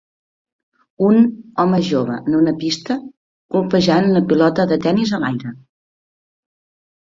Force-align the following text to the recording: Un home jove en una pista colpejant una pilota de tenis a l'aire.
Un 1.07 1.19
home 1.63 1.81
jove 1.89 2.15
en 2.31 2.39
una 2.39 2.55
pista 2.63 2.97
colpejant 3.57 4.09
una 4.15 4.25
pilota 4.33 4.67
de 4.75 4.81
tenis 4.89 5.15
a 5.19 5.23
l'aire. 5.27 5.55